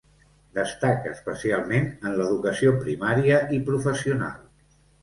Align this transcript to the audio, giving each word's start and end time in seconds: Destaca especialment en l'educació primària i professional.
Destaca 0.57 1.11
especialment 1.17 1.87
en 1.91 2.17
l'educació 2.23 2.75
primària 2.83 3.39
i 3.59 3.65
professional. 3.71 4.47